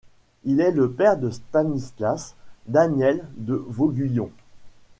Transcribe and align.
Il 0.45 0.61
est 0.61 0.71
le 0.71 0.89
père 0.89 1.15
de 1.15 1.29
Stanislas 1.29 2.33
Daniel 2.65 3.23
de 3.35 3.53
Vauguyon. 3.53 4.31